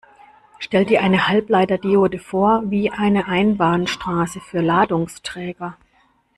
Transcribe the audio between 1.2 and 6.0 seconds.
Halbleiter-Diode vor wie eine Einbahnstraße für Ladungsträger.